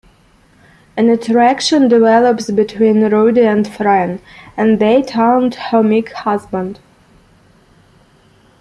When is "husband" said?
6.13-6.79